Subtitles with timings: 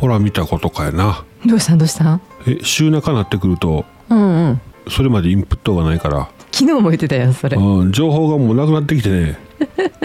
[0.00, 1.24] ほら見たことかやな。
[1.46, 1.74] どうした？
[1.74, 2.04] んどうした？
[2.14, 4.60] んえ週中なってくるとうんうん。
[4.88, 7.56] それまでインプットがないから、昨日も言ってたやんそれ。
[7.56, 9.38] うん、情報がもうなくなってきてね。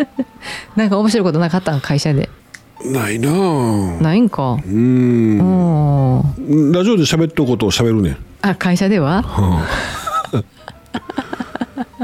[0.75, 1.79] なんか面白いことなかったん？
[1.81, 2.29] 会社で。
[2.85, 4.01] ないなあ。
[4.03, 4.53] ないんか？
[4.53, 5.37] ううん
[6.19, 8.17] んラジオで喋っとくことを喋るねん。
[8.41, 9.23] あ会社では？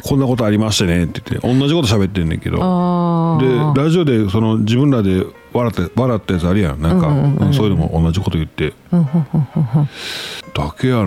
[0.04, 2.58] こんなことありましてねって言って同じこと喋ってんねんけど。
[2.62, 5.24] あであラジオでその自分らで
[5.54, 6.82] 笑って笑ったやつあるやん。
[6.82, 8.74] なんか、うんうんうんそういうのも同じこと言って。
[8.92, 9.90] うんうんうんうんうん
[10.54, 11.04] だけやな。
[11.04, 11.06] あ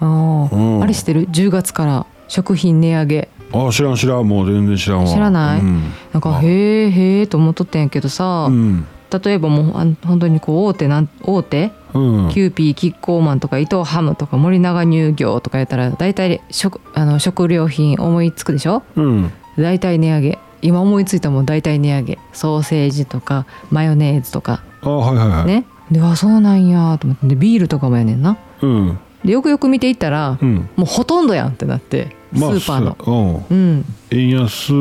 [0.00, 0.54] ー。
[0.54, 0.82] うん。
[0.82, 3.28] あれ知ってる？10月から食品値上げ。
[3.52, 4.28] あ知らん知らん。
[4.28, 5.06] もう全然知らんわ。
[5.06, 5.60] 知らない？
[5.60, 5.92] うん。
[6.12, 6.40] なんかあ。
[6.40, 8.86] へえへえと思っとったんやけどさ、うん。
[9.24, 12.30] 例えばもうあん本当にこう大手なん大手、うん。
[12.30, 18.82] キューピーキッコーマンとか伊藤ハムとか森永乳業とかやったら大体食あの食料品思いつくでしょ？
[18.96, 19.32] うん。
[19.58, 22.18] 大体値上げ今思いついたもん大体値上げ。
[22.32, 24.62] ソーセージとかマヨネーズとか。
[24.82, 25.64] あはいはいはい、ね。
[25.90, 27.26] であそうなんやと思って。
[27.26, 28.36] でビールとかもやねんな。
[28.62, 28.98] うん。
[29.24, 30.68] でよくよく見ていったら、うん。
[30.76, 32.16] もうほとんどやんってなって。
[32.32, 33.12] スまあーパーの、そ
[33.50, 33.58] ううん。
[33.58, 33.84] うん。
[34.12, 34.72] 円安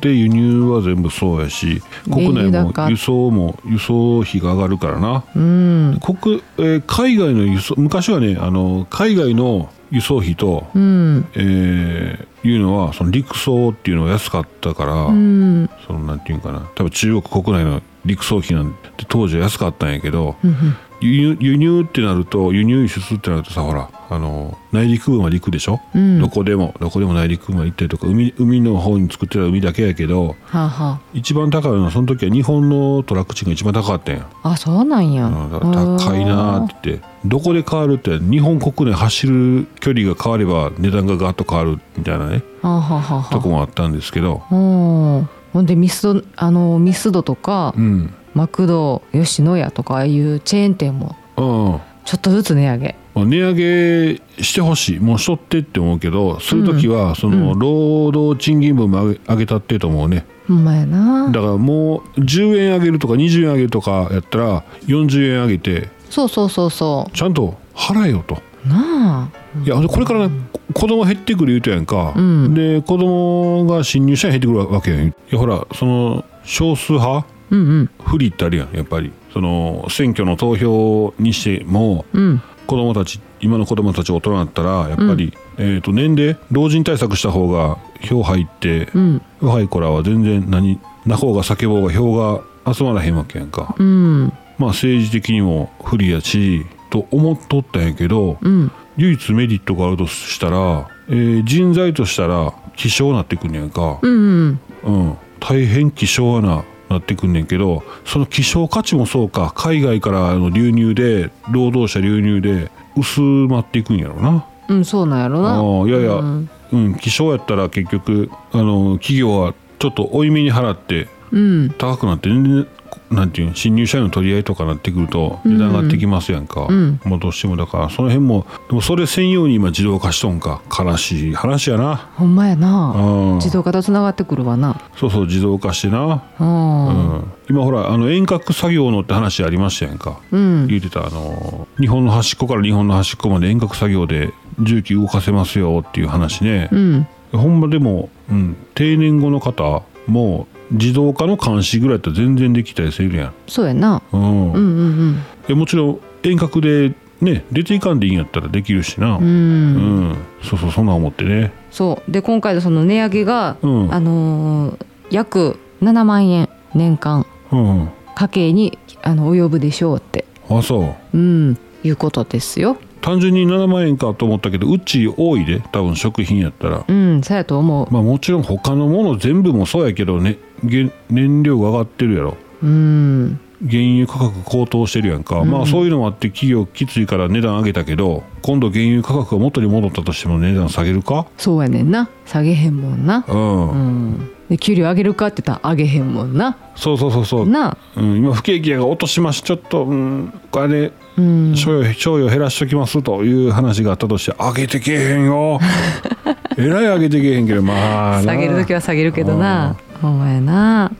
[0.00, 5.24] で輸入は全部そうやし国内も輸送も輸送費が上がるからな。
[5.34, 5.98] うん。
[6.00, 11.26] 国、えー海外の輸送昔はねあの海外の輸送費と、うん。
[11.34, 15.70] えーいうのはその陸送っていうのが安かったから、うん。
[15.86, 16.70] そのなんていうかな。
[16.74, 26.20] 多分中国国内の陸送費なんて当時は安かったんやけど、うん輸入輸入ってなると輸入輸出ってなるとさほらあの内陸部は陸でしょ、うん。
[26.20, 35.50] どこでもどこでも内陸まで行ったりとか海海の方に作ってた海だけやけどはあは一番高いのはその時は日本のトラック賃が一番高かったんや、ああそうなんや、うん、
[35.98, 44.42] 高いなーって言ってどこで変わるって日本国内走る距離が変われば値段がガッと変わるみたいなねはあはとこもあったんですけど。
[44.50, 45.28] うん。
[45.52, 51.80] ほんでミスドあのミスドとか、うんマクド吉野家とかああいうチェーン店もうん。
[52.04, 52.96] ちょっとずつ値上げ。
[53.14, 54.98] まあ値上げしてほしい。
[55.00, 60.24] もうしとってって思うけどする時はその労働賃金分も上げ上げたってと思うね。
[60.48, 61.30] ほんまやな。
[61.30, 68.42] だからもう10円上げるとか20円上げるとかやったら40円上げてそうそうそうそちゃんと払えよと。
[68.66, 69.60] うなあ。
[69.64, 70.34] いやこれからね
[70.72, 72.54] 子供減ってくる言うとやんか、うん。
[72.54, 75.08] で子供が新入社員減ってくるわけやん。
[75.08, 77.90] いやほらその少数派うんうん。
[78.02, 79.12] 不利ってあるやんやっぱり。
[79.32, 82.42] その選挙の投票にしてもうん。
[82.66, 89.22] 子供たち今の子供たち大人だったらやっぱり、えー、と年齢老人対策した方が票入って、うん。
[89.40, 94.32] 若い子らは全然何な方が叫ぼうが票が集まらへんわけやんか、うん。
[94.58, 98.70] まあ政治的にも不利やしと思っとったんやけど、うん。
[98.96, 104.14] 唯一メリットがあるとしたら、えー人材としたら希少なってくんねやんか、うんう
[104.46, 114.44] んうん、大変希少ななってくんねんけどその希少価値もそうか海外からの流入で労働者流入で薄まっていくんやろな。
[114.68, 115.54] うんそうなんやろな。
[115.54, 116.24] ああいやいや、う
[116.72, 121.70] うんん希少やったら結局あの企業はちょっと負い目に払ってうん。
[121.78, 122.66] 高くなって全然
[123.10, 127.00] なんていうの新入社員の取り合いとかなってくると値段上がってきますやんか、うん。
[127.04, 130.62] もうどうしてもだからその辺もでもそれ専用に今自動化しとんか。
[130.70, 131.96] 悲しい話やな。
[132.14, 132.92] ほんまやな。
[132.96, 133.34] うん。
[133.36, 134.80] 自動化とつながってくるわな。
[134.96, 136.88] そうそう自動化してな、ううん
[137.18, 140.66] ん、今ほらあの遠隔作業のって話ありましたやんか、うん。
[140.68, 147.06] 言うてたあの日本の端っこから日本の端っこまで遠隔作業で重機動かせますよっていう話ね、うん。
[147.32, 154.02] ほんまでも、うん、定年後の方も自動化の監視ぐらいだったら全然できたりするやん、そうやな。
[154.12, 154.52] うん。
[154.52, 154.66] うんう
[155.12, 155.14] ん
[155.48, 159.16] いやもちろん遠隔でね出ていかんでいいんやったらできるしな。
[159.16, 159.24] うん。
[159.24, 160.10] ううん。
[160.12, 161.52] ん、そうそうそんなん思ってね。
[161.70, 162.10] そう。
[162.10, 163.94] で今回のその値上げが、うん。
[163.94, 167.26] あのー約7万円年間。
[167.50, 170.24] うん家計にあの及ぶでしょうって。
[170.48, 171.16] あそう。
[171.16, 171.58] うん。
[171.82, 172.76] いうことですよ。
[173.00, 176.84] 単純に7万円かと思ったけどうち多いで多分食品やったら。
[176.86, 177.88] うんそうやと思う。
[177.92, 180.32] まあもちろん他のもの全部もそうやけどね。
[180.32, 182.36] げ燃料が上がってるやろ。
[182.62, 191.26] うん原油価格高騰してるやんか、まあそういうのもあって企業きついから値段上げたけど今度原油価格が元に戻ったとしても値段下げるか？
[191.36, 192.08] そうやねんな。
[192.24, 193.22] 下げへんもんな。
[193.28, 194.30] うん、うん。
[194.48, 196.56] で給料上げるかって言ったら上げへんもんな。
[196.74, 197.76] そうそうそうそう、な。
[197.96, 201.54] うん、今不景気やが落としますちょっと、うん、これでうん。
[201.54, 205.60] 賞与賞与減らしときますという話があったとして上げてけえへんよ。
[206.56, 208.32] えらい上げてけえへんけどまあな。
[208.32, 210.92] 下げる時は下げるけどなほんまやな。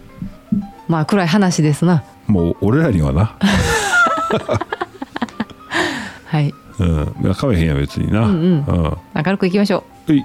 [0.88, 2.02] まあ暗い話ですな。
[2.26, 3.36] もう俺らにはな。
[6.26, 6.54] はい。
[6.78, 7.34] うん。
[7.34, 8.64] 買えへんや別にな、うんうん。
[8.66, 8.96] うん。
[9.14, 10.24] 明るくいきましょはい。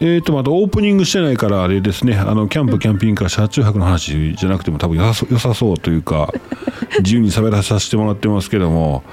[0.00, 2.16] えーとまたオープニングしてないからあれですね。
[2.16, 6.32] あのキャンプキャンピングカー車中泊の話じゃなくても多分良さそう良さそうというか
[6.98, 9.04] 自由に喋らさせてもらってますけども。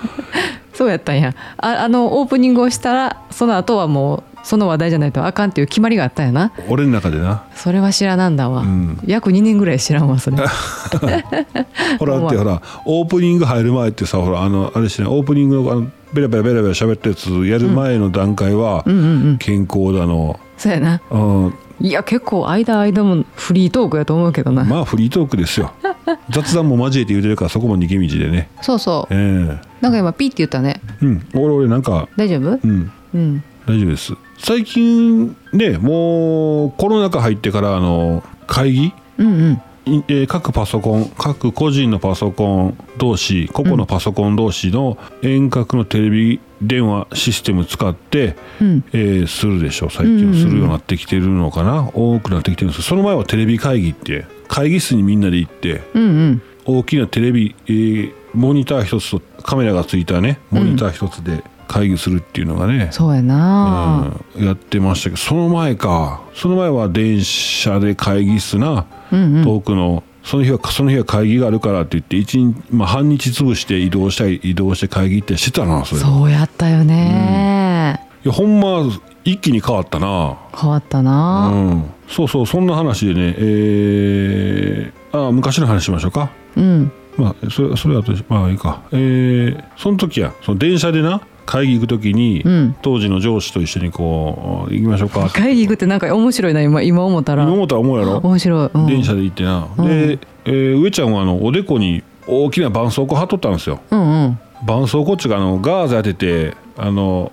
[0.73, 1.35] そうやったんや。
[1.57, 6.51] ああのオープニングをしたらその後はもうその話題じゃないとあかんっていう決まりがあったんやな。
[6.69, 7.43] 俺の中でな。
[7.53, 8.99] それは知らなんだわ、ん。
[9.05, 10.37] 約2年ぐらい知らんわそれ。
[11.99, 20.99] ほらってほらオープニング入る前ってさほらあのあれしねオープニングのあのベラベラベラベラ喋ったやつやる前の段階はうん健康だの、そうやな。
[21.11, 25.73] うん、いや結構間間もフリートークやと思うけどな、まあフリートークですよ。
[26.31, 28.49] 雑談も交えて言うてるからそこも逃げ道でね。
[28.61, 29.13] そうそう。
[29.13, 29.67] ええ。
[29.79, 30.81] なんか今ピーって言ったね。
[31.03, 31.27] うん。
[31.35, 32.57] 俺俺なんか大丈夫？
[32.63, 32.91] うん。
[33.13, 34.13] うん大丈夫です。
[34.39, 38.93] 最近ねもうコロナ禍入ってからあの会議？
[39.19, 39.61] うんうん。
[39.85, 48.83] いえー各パソコン各個人のパソコン同士個々のパソコン同士の遠隔のテレビ電話システム使って、うん。
[48.91, 49.89] えーするでしょう。
[49.91, 56.41] 最近はするようになってきてるのかな、多くなってきてるんですその前はテレビ会議って会議室にみんなで行ってうんうん。
[56.65, 64.45] 大きなテレビ、えーモニター一つとカメラがついたねモニター一つで会議するっていうのがね、そうやな、うん。
[64.45, 66.21] やってましたけどその前か。
[66.33, 69.43] その前は電車で会議室な、うんうん。
[69.45, 70.03] 遠くの。
[70.23, 76.01] その日はその日は会議があるからって言って一日、まあ、半日潰して移動したい移動して会議行ってしてたなそれ。
[76.01, 78.83] いそうやったよね、やほんま
[79.23, 80.37] 一気に変わったな。
[80.55, 81.93] 変わったうな、ん。
[82.07, 86.29] そうそうそんな話でねえー、あ昔の話しましょうか。
[86.57, 86.91] うん。
[87.17, 88.83] まあそれそれはとまあいいか。
[88.91, 92.75] えー、その時やその電車でな会議行く時に、うん。
[92.83, 95.27] 当時の上司と一緒にこう行きましょうか。
[95.29, 97.41] 会議行くってなんか面白いな今今思ったら。
[97.41, 98.19] 今思ったら思うやろ？
[98.19, 99.85] 面白い、うん、電車で行ってな、うん。
[99.87, 103.79] で、えー上ちゃんはあのおでこに大きな絆創膏貼っとったんですよ。
[103.89, 104.39] うんうん。
[104.61, 107.31] 絆創膏っちゅうかあのガーゼ当ててあの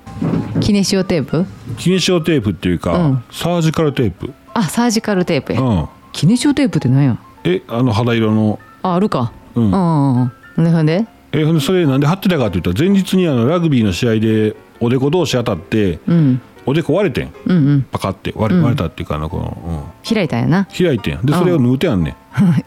[0.61, 1.45] キネシオテープ？
[1.77, 3.25] キネシオテープっていうか、うん。
[3.31, 5.53] サージカルテープ、あサージカルテープ。
[5.53, 7.19] や、うん、キネシオテープって何や？
[7.45, 8.59] えあの肌色の。
[8.83, 9.31] ああるか。
[9.55, 9.65] うん。
[9.65, 11.07] うんうんうんで？
[11.37, 16.41] えほんでそれなんで貼ってたかって言ったら前日にあのラグビーの試合でおでこ同士当たってうん。
[16.69, 17.33] おでこ割れてん。
[17.47, 17.83] うんうん。
[17.83, 18.65] パカって割れ,、うん。
[18.65, 20.59] 割れたっていうかあのこの、開いたんやな。
[20.59, 21.25] うん、開いてん。
[21.25, 22.15] でそれを縫うてやんねん。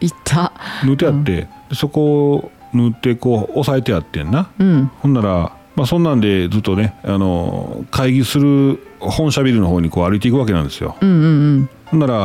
[0.00, 0.52] いった。
[0.84, 4.48] 縫うてやって、でそこを縫ってこう押さえてやってんな。
[4.58, 4.90] うん。
[5.00, 10.96] ほんなら、まあ、そんなんでずっとねあの会議する本社ビルの方にこう歩いていくわけなんですよ。
[11.00, 12.24] うんうんほんなら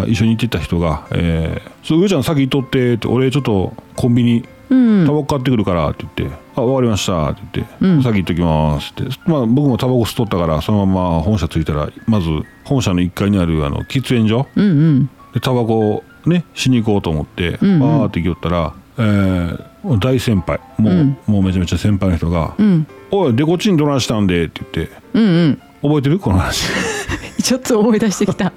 [0.00, 8.02] あー一緒に行ってた人が「えー、そう上ちゃん先行っとって」って「俺ちょっとコンビニうんうんタバコ買ってくるから」って言って「あ終わりました」って言って「うん。
[8.02, 12.28] 先行っときます」って、まあ、僕もタバコ吸っとったからそのまま本社着いたらまず
[12.64, 15.10] 本社の1階にあるあの喫煙所うんうん。
[15.34, 17.80] でタバコねしに行こうと思ってうんうん。
[17.80, 19.64] バーって行きよったら、えー
[20.00, 21.16] 大先輩もう,、うん。
[21.26, 22.86] もうめちゃめちゃ先輩の人が「うん。
[23.12, 24.96] おいデコチンどないしたんで」って言って。
[25.14, 25.62] うんうん。
[25.80, 26.18] 覚えてる？
[26.18, 26.66] この話。
[27.40, 28.52] ちょっと思い出してきた。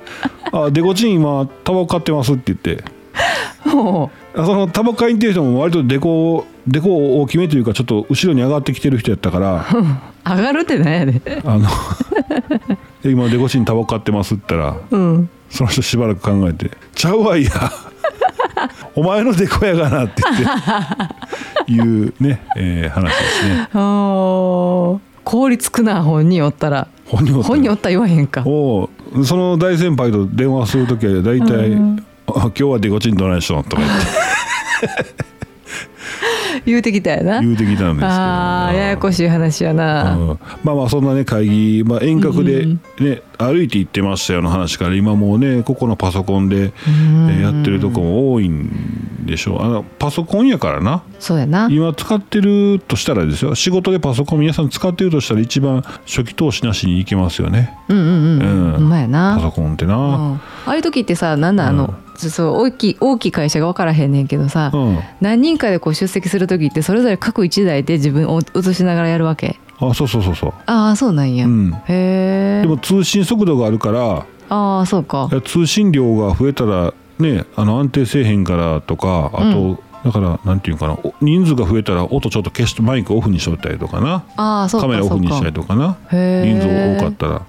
[0.52, 2.84] あデコチン今タバコ買ってますって言って。
[3.66, 9.66] もあそのタバコ買いに行ってる人も割とデコデコ大きめというかちょっと後ろに上がってきてる人やったから。
[9.74, 9.86] う
[10.30, 11.68] 上がるってなんやであの
[13.02, 15.30] で今デコチンタバコ買ってますって言ったらうん。
[15.50, 17.52] その人しばらく考えて「ちゃうわいや。
[18.96, 20.22] お前のデコやがな」って
[21.68, 23.68] 言っていうね、えー話ですね。
[25.24, 26.88] 効率くな本人おったら。
[27.06, 27.38] 本人
[27.72, 28.44] おったら言わへんか。
[28.46, 33.82] おうその大先輩と電話する時は大体うん「あ今日はデコチンどないしょ」とか。
[33.82, 35.20] 言って
[36.66, 37.42] 言うてきたやな。
[37.42, 40.40] 言うてきたんですけどあーややこしい話やな、うん。
[40.64, 42.82] まあまあそんなね会議、まあ、遠隔で、うん。
[43.00, 49.62] ね歩いて行ってましたよの話から今もうね個々のパソコンで、えーやってるとこも多いんでしょう。
[49.62, 51.04] あのパソコンやからな。
[51.20, 51.70] そうやな。
[51.72, 53.56] 今使ってるとしたらですよ。
[53.56, 57.78] 仕事でパソコン皆さん使ってるとしたら一番初期投資なしにいけますよね。
[57.88, 58.90] うんうんうん、うん。
[58.90, 59.36] まやな。
[59.38, 60.34] パソコンってな、うん。
[60.34, 65.00] ああいう時ってさなんだあの、そう大きい大きい会社が分からへんねんけどさ、うん。
[65.22, 75.30] 何人かでこう出席する時ってそれぞれ各一台で自分を映しながらやるわけあそうそうそうそう、ああそうなんや、うん、へえでも通信速度があるからああそうか。
[75.46, 84.26] 通信量が増えたらねあの安定せえへんからとかあと、だからなんていうかなお人数が増えたら音ちょっと消してマイクオフにしとったりとかな。
[84.38, 85.98] ああそうかカメラオフにしたりとかな。
[86.12, 87.46] へ人数え多かったら、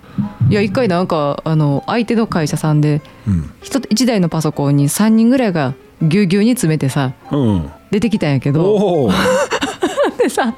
[0.49, 3.50] いや一回なんかあの相手の会社さんでうん。
[3.62, 9.10] 一一台のパソコンに3人ぐらいがぎゅうぎゅうに詰めてさうん、出てきたんやけど。
[10.18, 10.54] でさ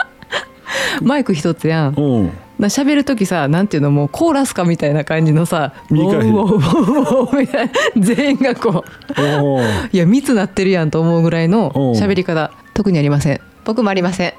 [1.03, 1.95] マイク一つやん。
[1.95, 8.85] うん、な喋る時さなんていうのもうコーラスかみたいな感じのさ「ウォーウォーウォーウォーみたいな 全員がこ
[9.17, 9.61] う
[9.93, 13.41] いや密なってるやんと思うぐらいの喋り方特にありません。
[13.65, 14.33] 僕もありません。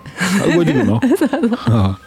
[0.43, 0.99] あ動いてくるの？
[1.67, 1.97] あ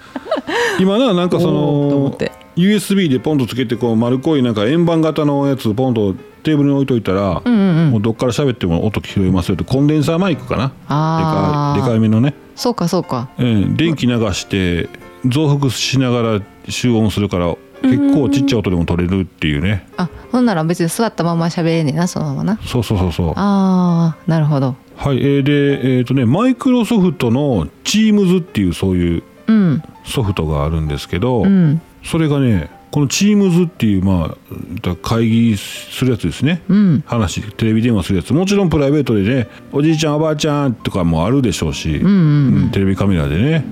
[0.79, 2.17] 今ななんかその
[2.57, 6.15] USB でポンとつけてこう丸っこいなんか円盤型のやつポンと
[6.47, 7.91] テーブルに置いといたら、うんうんうん。
[7.91, 10.73] もうどっから喋っても音拾えますよってコンデンサーマイクかな。
[10.87, 11.81] あー。
[11.81, 13.29] でかいでかいめのね、そうかそうか。
[13.37, 14.89] うん、電気流して
[15.27, 19.89] 増幅しながら集音するから結構ちっちゃい音でも取れるっていうね。
[19.97, 22.61] あほんなら別に座ったまま喋れんねんなそのままな。
[22.65, 23.33] そうそうそうそう。
[23.35, 24.77] あーなるほど。
[24.97, 29.83] はい、えーでえっ、とねマイクロソフトの Teams っていうそういううん。
[30.05, 31.81] ソフトがあるんですけど、うん。
[32.05, 34.35] それがねこの Teams っていうま
[34.83, 37.05] あ会議するやつですね、うん。
[37.07, 38.33] 話テレビ電話するやつ。
[38.33, 42.71] もちろんプライベートでねおじいちゃんおばあちゃんとかもあるでしょうし、うんうんうん。
[42.71, 43.67] テレビカメラでね。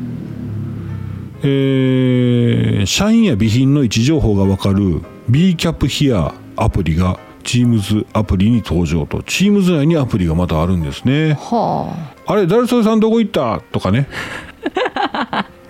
[1.43, 5.01] えー社員や備品の位置情報が分かる
[5.31, 9.21] b キャップヒアアプリが Teams アプリに登場と。
[9.23, 11.33] Teams 内にアプリがまたあるんですね。
[11.41, 13.63] はあれ誰それさんどこ行った？
[13.73, 14.07] とかね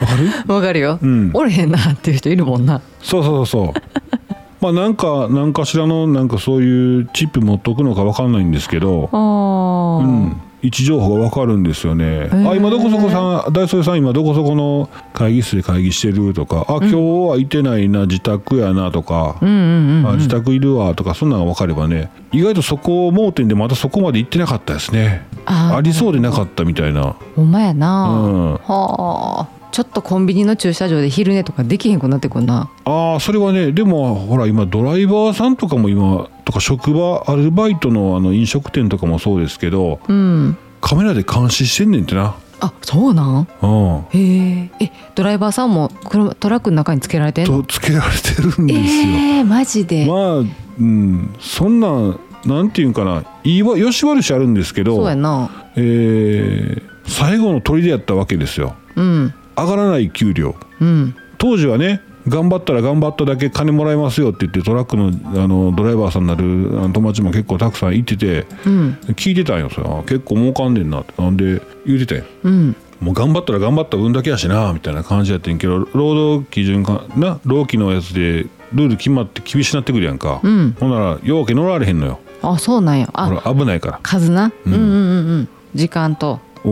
[0.47, 1.31] わかるよ、うん。
[1.35, 2.81] おれへんなっていう人いるもんな。
[3.01, 3.73] そうそうそうそう。
[4.61, 12.05] まあなんか何かしらのなんかそういうチップ持っとくのか分かんないんですけどうん、位置情報が分かるんですよね。
[12.31, 12.51] ー。
[12.51, 16.97] あ今どこそこさん大輔さん今どこそこの会議室で会議してるとかあ今日
[17.29, 25.27] はいてないな自宅やなとか、うんうんうんあ自宅いるわとかそんなのが分かればね意外とそこ盲点でまたそこまで行ってなかったですね。
[25.47, 27.17] ありそうでなかったみたいな。
[27.37, 28.53] ほんまやな、うん。
[28.55, 32.71] はあちょっとコンビニの駐車場で昼寝とかできへんくなってくんな。
[32.85, 40.57] ああそれはねでもほら今ドライバーさんとかも今とか職場アルバイトのあの飲食店とかもそうですけどうん。
[40.81, 42.37] カメラで監視してんねんってな。
[42.61, 43.49] あそうなん？
[43.63, 43.99] うん。
[44.11, 47.63] へええドライバーさんも車トラックの中につけられてんの？
[47.63, 48.79] とつけられてるんですよ。
[48.79, 50.45] えー、マジで、まあ、う
[50.85, 52.17] ん、そんな
[52.47, 53.25] なんていうんかな。
[53.43, 55.51] いいわよし悪しあるんですけどそうやな。
[55.75, 58.77] えー最後の砦やったわけですよ。
[58.95, 60.55] うん上がらない給料。
[60.81, 61.15] うん。
[61.39, 65.09] 当時はね頑張ったら頑張っただけ金もらえますよって言ってトラックの
[65.43, 68.99] あのドライバーさんになる友達も結構たくさんいててうん。
[69.09, 69.69] 聞いてたんよ。
[69.71, 72.25] それあ結構儲かんねんなってなんで言うてたんよ。
[72.45, 72.77] うん。
[73.01, 80.77] もう頑張ったら頑張った分だけやしなみたいな感じやってんけど労働基準かな労基のやつでルール決まって厳しくなってくるやんか、うん。
[80.81, 82.21] ほんならようけ乗られへんのよ。
[82.41, 84.01] あそうなんやあ危ないから。
[84.03, 86.41] 数な、うん、うんうんうん時間と。
[86.63, 86.71] ほ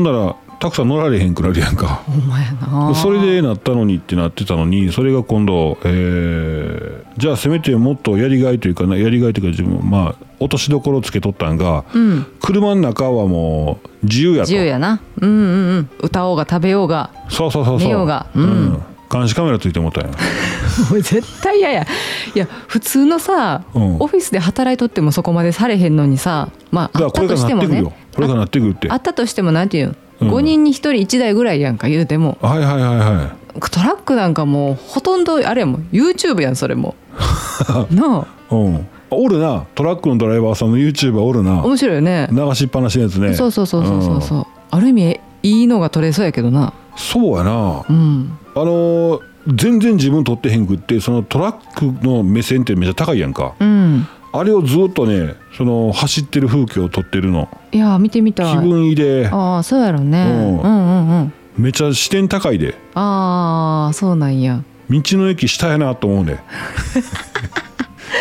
[0.00, 1.86] んならたくさん乗られへんくなるやんか。
[2.06, 2.94] ほんまやな。
[2.94, 12.26] それでなったのにってなってたのにそれが今度、えーじゃあせめてもっとやりがいというかなやりがいというか自分まあ落としどころをつけとったんが、うん。
[12.40, 14.50] 車の中はもう自由やと。
[14.50, 15.00] 自由やな。
[15.20, 15.90] うんうんうん。
[16.00, 17.10] 歌おうが食べようが。
[17.28, 17.88] そうそうそうそう。
[17.88, 18.26] 寝ようが。
[18.36, 18.82] うん。
[19.10, 20.10] 監視カメラついてもったんや。
[20.10, 20.14] も
[20.96, 21.82] う絶対嫌や。
[21.82, 23.96] いや普通のさ、うん。
[23.98, 27.88] オフィスで働いとってもそこまでされへんのにさまああったとしてもなってくるよ。
[27.90, 28.88] ねこれがなってくるって。
[28.90, 29.86] あったとしてもなんていう？
[29.86, 32.38] ん、うん5人に1人1台ぐらいやんか言うても。
[32.40, 35.88] はいはいはいはトラックなんかもうほとんどあれやもん。
[35.92, 36.94] YouTube やんそれも。
[37.90, 38.54] なあ。
[38.54, 38.86] いうん。
[39.10, 39.64] おるな。
[39.74, 41.62] トラックのドライバーさんの YouTuber おるな。
[41.64, 42.28] 面白いよね。
[42.30, 43.34] 流しっぱなしのやつね。
[43.34, 44.44] そうそうそうそうそうそう、ん。
[44.70, 46.72] ある意味いいのが取れそうやけどな。
[46.96, 47.84] そうやな。
[47.88, 48.38] うん。
[48.54, 49.20] あのー
[49.54, 53.54] 全然自分撮ってへんくってそのトラックの目線ってめっちゃ高いやんか。
[53.58, 57.48] うんあれをずっとねその走ってる風景を撮ってるの。
[57.72, 58.56] いや見てみたい。
[58.56, 59.28] 気分いいで。
[59.32, 60.24] ああそうやろね。
[60.24, 61.32] ううんんうんうん。
[61.56, 62.74] めっちゃ視点高いで。
[62.94, 64.62] ああそうなんや。
[64.90, 66.42] 道の駅下やなと思うね。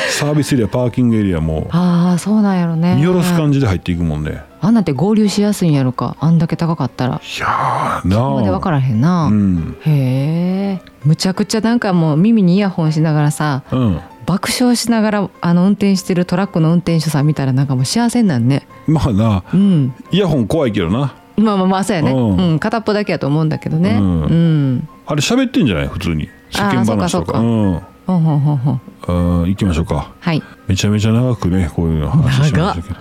[0.09, 1.67] サービスエリアパーキングエリアも。
[1.71, 2.95] ああそうなんやろね。
[2.95, 4.41] 見下ろす感じで入っていくもんね。
[4.59, 6.15] あんなんて合流しやすいんやろか。
[6.19, 7.15] あんだけ高かったら。
[7.15, 9.77] いやーなそこまで分からへんな、うん。
[9.85, 10.81] へえ。
[11.05, 18.67] むちゃくちゃなんかもう耳にイヤホンしながらさうん爆笑しながらあの運転してるトラックの運転手さん見たらなんかもう幸せになんね。
[18.85, 19.93] まあなうん。
[20.11, 21.15] イヤホン怖いけどな。
[21.37, 22.11] まあまあまあそうやね。
[22.11, 22.53] ううん。
[22.55, 23.91] ん、片っぽだけやと思うんだけどね。
[23.91, 24.21] ううん。
[24.21, 24.25] ん、う
[24.75, 25.87] ん、あれ喋ってんじゃない？
[25.87, 26.29] 普通に。
[26.51, 27.09] 世間話とか。
[27.09, 27.39] そうかそうか。
[27.39, 27.81] うん。
[28.05, 28.81] ほんほんほんほん。
[29.03, 30.11] あー行きましょうか。
[30.19, 30.43] はい。
[30.67, 32.95] めちゃめちゃ長くねこういうの話しましたけど。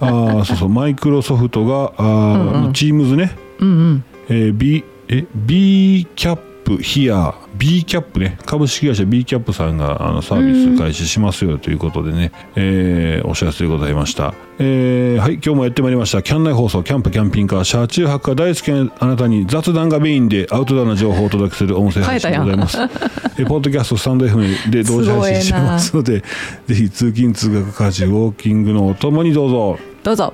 [0.36, 0.68] ああそうそう。
[0.68, 2.70] マイクロソフトがあー、うんうん。
[2.72, 4.04] Teams ね、うんうん。
[4.28, 8.36] えー、B え B キャップヒア B キャップね。
[8.44, 16.22] 株式会社 B キャップさんがあのサービス開始しますよということでね、えーお知らせでございました、えーはい今日もやってまいりました。
[16.22, 22.78] キャン内放送キャンプキャンピングカー車中泊が大好きなあなたに雑談がメインでアウトドアな情報をお届けする音声配信でございます。
[23.38, 26.22] えーポッドキャストスタンド FM で同時配信してますので
[26.66, 30.32] ぜひ通勤通学家事ウォーキングのおともにどうぞ、どうぞ。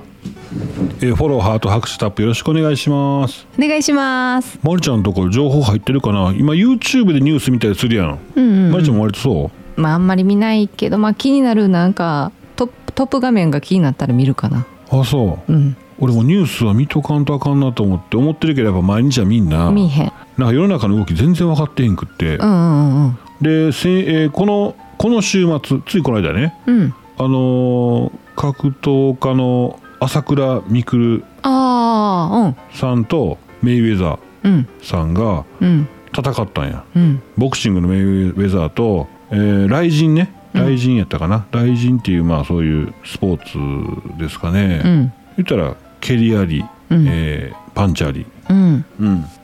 [1.01, 3.45] えーフォローハート拍手タップよろしくお願いします。
[3.57, 4.57] お願いします。
[4.63, 6.33] まりちゃんのところ情報入ってるかな？
[6.37, 9.81] 今 YouTube でニュース見たりするやん、うんうん、まりちゃんも割とそう？
[9.81, 14.65] まああんまり見ないけどまあ気になるなんかトップトップ画面が気になったら見るかな。
[14.89, 15.51] あそう。
[15.51, 15.75] うん。
[15.99, 19.71] 俺もニュースは見とかんとあかんなと思って思ってるけどやっぱ毎日は見んな。
[19.71, 20.11] 見えへん。
[20.37, 26.55] なんか世の中の動き全然分かってへんくって、うんうんうんでせ、えーこのこの週末ついこの間ね。
[26.67, 35.87] うんあのー格闘家の朝倉未来あさんとメイウェザーさんがうん。
[36.17, 36.83] 戦ったんや。
[36.95, 37.21] うん。
[37.37, 40.33] ボクシングのメイウェザーと、えー、ライジンね。
[40.53, 45.13] ライジンやったかな、ライジンっていうまあそういうスポーツですかね、うん。
[45.37, 47.05] 言ったら蹴りあり、うん。
[47.07, 48.85] えーパンチあり、うん。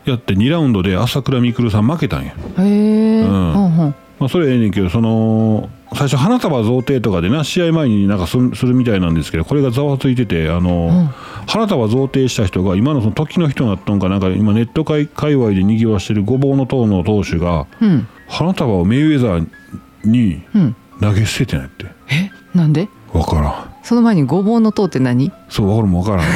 [0.05, 3.53] やって2ラウンドで朝倉未来さん負けたんや、へえうん。
[3.53, 3.95] うんうん。
[4.19, 11.05] まあ、それはええねんけどその最初花束贈呈とかでな試合前になんかすするみたいなんですけどこれがざわついててあの、うん。
[11.47, 18.07] 花束贈呈した人が今のその時の人になったんかなんか今ネット界界隈でにぎわしてるごぼうの党の党首がうん。
[18.27, 19.47] 花束をメイウェザー
[20.05, 20.75] にうん。
[21.01, 21.85] 投げ捨ててないって。
[22.09, 22.31] え？
[22.57, 22.87] なんで？
[23.11, 23.75] 分からん。
[23.83, 25.31] その前にごぼうの塔って何？
[25.49, 26.27] そう分かるも分からん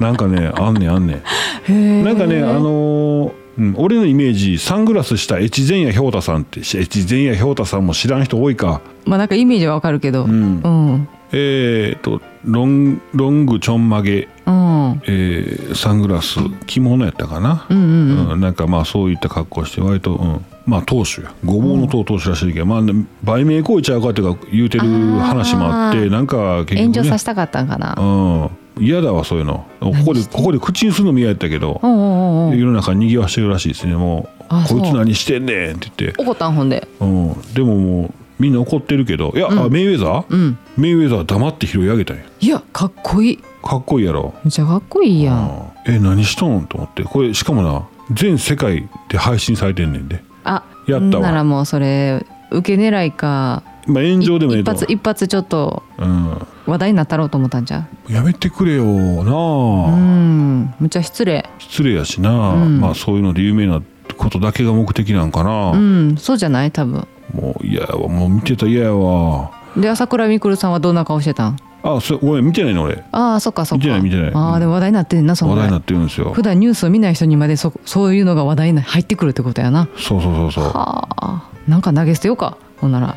[0.00, 1.22] なんかねあんねんあんね
[1.68, 2.04] ん。
[2.04, 8.80] なんかねあのーうん、俺のイメージサングラスした越前屋氷太さんって越前屋氷太さんも知らん人多いか。
[9.04, 10.24] まあなんかイメージはわかるけど。
[10.24, 10.60] ううん。
[10.60, 11.08] んうん。
[11.32, 15.02] えー、とロンロングちょんまげ、うん。
[15.06, 18.40] えーサングラス着物やったかな、うんうんうん。
[18.40, 21.34] なんかまあそういった格好して割と、うん、まあ当主や。
[21.44, 24.84] ごぼうの党党首らしいけど、まあね、売名行為ちゃうかっていうか言うてる
[25.18, 27.10] 話もあってなんか結炎局ね。
[27.10, 27.94] 上させたかったんかな。
[27.98, 29.66] うん嫌だわそういうの。
[29.80, 34.44] ここでここで口にするのも嫌やったけど世の中にぎわしてるらしいですねもう。
[34.48, 36.86] あこいつ何してんねんって言って、怒ったんほんで。
[37.00, 40.58] うん、でももうみんな怒ってるけどいや、あメイウェザー、うん。
[40.76, 42.22] メイウェザー黙って拾い上げたんや。
[42.40, 43.38] いやかっこいい。
[43.62, 44.34] かっこいいやろ。
[44.44, 45.72] めっちゃかっこいいやん。
[45.86, 47.02] うんえ何しとんと思って。
[47.04, 51.22] これしかもな全世界で配信されてんねんで、あやったわ。
[51.22, 53.62] ならもうそれ受け狙いか。
[53.86, 55.82] まあ、炎上でもええと一発一発ちょっと。
[55.98, 58.12] うん、話題になったろうと思ったんじゃう？
[58.12, 59.32] やめてくれよな。
[59.32, 61.48] あ、うんむっちゃ失礼。
[61.58, 62.80] 失礼やしな、うん。
[62.80, 63.80] まあそういうので有名な
[64.16, 66.72] ことだけが目的なんかな、うんそうじゃない？
[66.72, 67.06] 多分。
[67.34, 68.08] もう嫌やわ。
[68.08, 69.50] もう見てたら嫌やわ。
[69.76, 71.56] で朝倉未来さんはどんな顔してたん？
[71.82, 73.04] あそれごめん見てないの俺。
[73.12, 73.84] ああそっかそっか。
[73.84, 74.32] 見てない見てない。
[74.34, 76.32] ああでも話題になってんなその話題になってるんですよ。
[76.32, 79.88] 普段ニュースを見ない人にまでそそういうのが話題に入ってくるってことやな。
[79.96, 80.64] そうそうそうそう。
[80.64, 81.50] はあ。
[81.68, 82.58] なんか投げ捨てようか。
[82.78, 83.16] ほんなら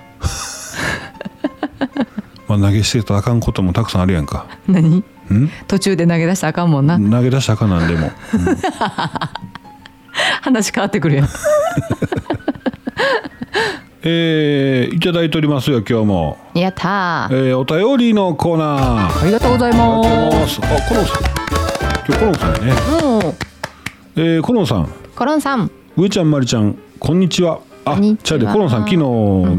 [2.50, 4.48] まあ、投げ捨てたらあかんこともたくさんあるやんか。
[4.68, 4.98] 何？
[4.98, 5.04] ん？
[5.68, 8.12] 途中で投げ出したらあかんもんな、投げ出したらあかんなんでも、
[10.42, 11.30] 話変わってくるやん。
[14.02, 17.50] えー、いただいておりますよ今日も、やったー。
[17.50, 19.22] えー、お便りのコーナー。
[19.22, 20.60] ありがとうございまます。
[20.64, 21.22] あコロンさん。
[22.08, 22.72] 今日コロンさんやね。
[22.72, 23.22] すうん。
[24.16, 24.90] えー、コロンさん。
[25.16, 25.70] コロンさん。
[25.98, 27.60] 上ちゃんまりちゃんこんにちは。
[27.86, 28.98] あちゃうでコロンさん昨日、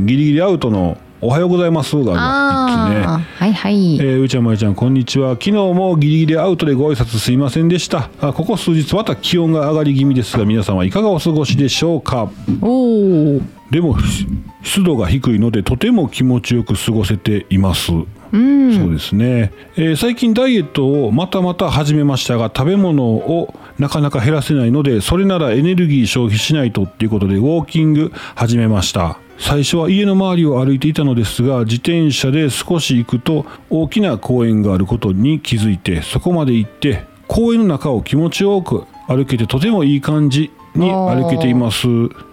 [0.07, 1.95] ギリギリアウトのおはようございます。
[1.97, 2.17] がね。
[2.17, 5.33] はいはい、えー、うーちゃんまりちゃんこんにちは。
[5.33, 8.09] 昨日もギリギリアウトでご挨拶すいませんでした。
[8.23, 12.31] あここ数日また気温が上がり気味ですが皆さんはいかがお過ごしでしょうか？
[12.63, 14.27] おおでもし
[14.63, 17.93] 湿度が低いのでとても気持ちよく過ごせています。
[17.93, 18.75] うん。
[18.75, 41.87] そうですね、えー最近ダイエットをまたまた始めましたが食べ物をなかなか減らせないのでそれならエネルギー消費しないとっていうことでウォーキング始めました最初は家の周りを歩いていたのですが自転車で少し行くと大きな公園があることに気づいてそこまで行って公園の中を気持ちよく歩けてとてもいい感じに歩けています。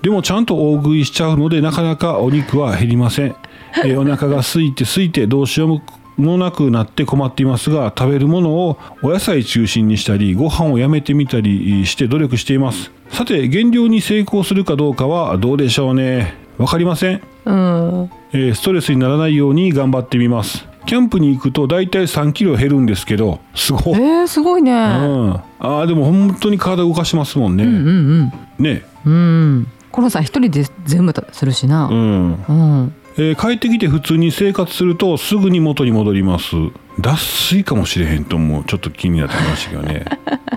[0.04, 3.36] でもちゃんと大食いしちゃうのでなかなかお肉は減りません、
[3.84, 5.82] えー お腹が空いて空いてどうしよ
[6.18, 12.92] うもなくなって困っていますが食べるものをお野菜中心にしたりご飯をやめてみたりして努力しています。
[13.10, 17.22] さて減量に成功するかどうかはどうでしょうねわかりません。
[17.46, 18.12] うん。
[18.34, 20.68] えーストレスにならないように頑張ってみます。
[20.88, 24.72] キャンプに行くと大体3キロ減るんですけどすごい、えー、すごいね。
[24.72, 29.14] うん、あーでも本当に体動かしますもんね、うんうんねうん。
[29.14, 29.16] う
[29.60, 29.68] ん。
[29.92, 31.88] コロンさん一人で全部するしな。
[31.88, 32.94] うん、うん。
[33.18, 36.56] えー帰ってきて普通に生活するとすぐに元に戻ります。
[37.00, 38.64] 脱水かもしれへんと思う。
[38.64, 40.06] ちょっと気になってきましたけどね、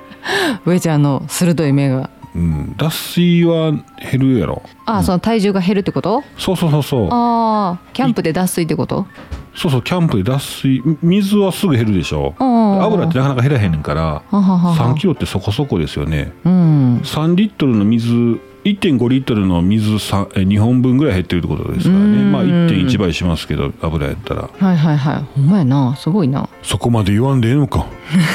[0.65, 4.63] 上ちゃんの鋭い目がうん、脱水は減るやろ。
[4.87, 6.23] あ、その体重が減るってこと？
[6.39, 7.09] そうそうそうそう。
[7.11, 9.07] ああキャンプで脱水ってこと？
[9.55, 10.83] そうそうキャンプで脱水。
[11.03, 12.35] 水はすぐ減るでしょ。
[12.39, 14.95] うん油ってなかなか減らへんからはははは。
[14.95, 16.33] 3キロってそこそこですよね。
[16.45, 16.99] うん。
[16.99, 22.05] 3リットルの水1.5リットルの水さえ2本分ぐらい減ってるってことですからね。
[22.05, 22.33] うん。
[22.33, 24.43] まあ1.1倍しますけど油やったら。
[24.59, 25.23] はいはいはい。
[25.35, 25.97] ほんまやな。
[25.97, 26.49] すごいな。
[26.63, 27.87] そこまで言わんでええのか。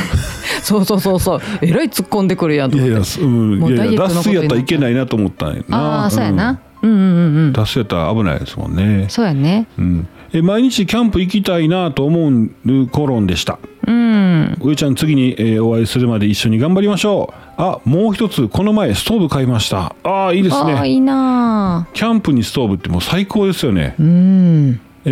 [0.64, 1.42] そうそうそうそう。
[1.62, 2.92] えらい突っ込んでくるやんとい思って。
[2.94, 5.78] やいやすうんいやいや脱水やったらいけないなと思ったんやな。
[5.78, 6.60] ああそうやんな。
[6.82, 6.90] うん。
[6.90, 7.54] うんうんうん。
[7.54, 9.06] 脱水やったら危ないですもんね。
[9.10, 9.68] そうやね。
[9.78, 10.08] うん。
[10.14, 12.30] え毎日キャンプ行きたいなと思
[12.65, 13.60] うコロンでした。
[13.88, 14.58] うん。
[14.62, 17.43] 上ちゃん次に、えーお会いするまで一緒に頑張りましょう。
[17.58, 19.95] あもう一つこの前ストーブ買いました。
[20.04, 20.88] ああいいですね。
[20.89, 23.95] いいなキャンプにストーブってもう最高ですよね。
[24.00, 24.80] うん。
[25.06, 25.10] え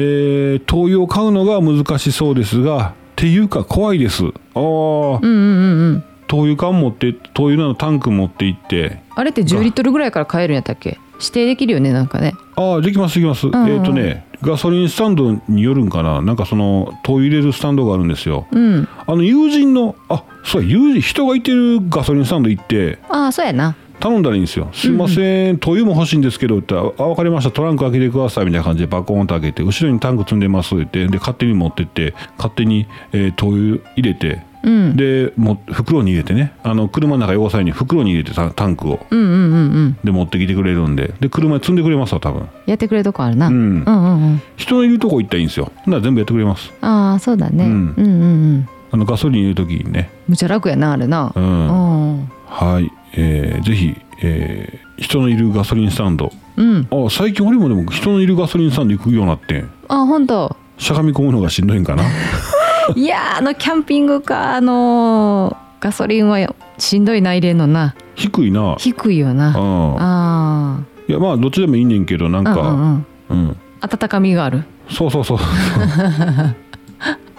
[0.55, 4.23] ー灯油を買うのが難しそうですがっていうか怖いです。
[4.25, 6.03] ああ、うんうんうんうん。
[6.27, 8.99] 灯油缶持って灯油のタンク持って行って。
[9.15, 10.97] あれって10リットルぐらいから買えるんやったっけ？
[11.19, 12.33] 指定できるよねなんかね。
[12.55, 16.21] ああできますできます、んうんえっ、とねガソリンスタンドによるんかな？
[16.21, 18.45] なんかその灯油入れるスタンドがあるんですよ。
[18.51, 18.87] うん。
[19.07, 23.75] あの友人のあそうや友人人がいてるガソリンスタンド行ってああそうやな。
[23.99, 27.51] 頼んだらいいんですよ「すいません、灯油も欲しいんですけど」って言ったら「あ分かりました。
[27.51, 34.95] トランク開けてください」みたいな感じでバコーンと開けて後ろにタンク積んでますってで勝手に持ってって勝手に、えー灯油入れてうん。
[34.95, 36.53] でも袋に入れてね。
[36.63, 39.05] あの車の中汚さいに袋に入れてタタンクを。
[39.09, 39.37] うんうんうんう
[39.89, 39.97] ん。
[40.03, 41.13] で持ってきてくれるんで。
[41.19, 42.47] で車に積んでくれますわ多分。
[42.65, 44.41] やってくれるとこあるな、ううんん、うんうん。
[44.55, 45.71] 人のいるとこ行ったらいいんですよ。
[45.85, 46.71] なら全部やってくれます？
[46.81, 48.07] ああそうだね、ううんん、うんう
[48.57, 48.69] ん。
[48.91, 50.09] あのガソリン入れる時にね。
[50.27, 51.31] むちゃ楽やなあれな。
[51.35, 52.29] ううんん。
[52.47, 56.31] はい、えーぜひ、えー人のいるガソリンスタンド。
[56.55, 56.87] うん。
[56.91, 59.69] あ最近俺もでも人のいるガソリンスタンド行くようになってん。
[59.89, 60.55] あ本当。
[60.77, 62.03] しゃがみ込むのがしんどいんかな
[62.95, 66.39] いやーあのキャンピングカーのガソリンは
[66.77, 67.95] しんどいな入れんのな。
[68.15, 68.75] 低いな。
[68.77, 69.47] 低いよな。
[69.49, 69.95] うん。
[69.99, 72.51] あいやまあどっちでもいいねんけどなんか。
[72.51, 73.37] あうんうんうん。
[73.37, 73.57] うん。
[73.81, 74.63] 温かみがある。
[74.89, 75.39] そうそうそう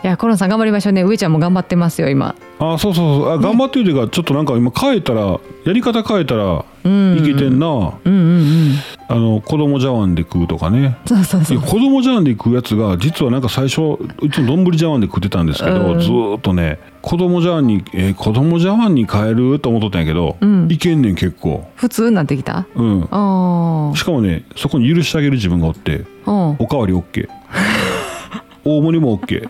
[0.05, 1.03] いやコロンさん頑張りましょうね。
[1.03, 2.35] 上ちゃんも頑張ってますよ今。
[2.59, 3.29] あそうそうそう。
[3.31, 8.75] あ頑張ってるというかちょっとなんか今変えたらやり方変えたらうんいけてんな、うんうんうん
[9.07, 10.99] あの子供茶碗で食うとかね。
[11.07, 11.59] そうそうそう。
[11.59, 13.81] 子供茶碗で食うやつが実はなんか最初
[14.21, 16.01] うちの丼茶碗で食ってたんですけど、うん。
[16.01, 20.69] ずーっとね子供茶碗に、えー子供茶碗に変えると思っとったんやけど、うん。
[20.71, 21.67] いけんねん結構。
[21.77, 22.67] 普通になってきた？
[22.77, 23.09] うん。
[23.11, 27.27] あしかもねそこに許してあげる自分がおっておかわり OK
[28.67, 29.47] 大盛りも OK、